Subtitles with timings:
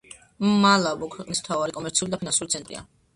[0.61, 2.83] მალაბო ქვეყნის მთავარი კომერციული და ფინანსური ცენტრია.